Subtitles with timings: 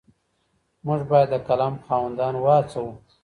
[0.85, 2.91] موږ بايد د قلم خاوندان وهڅوو.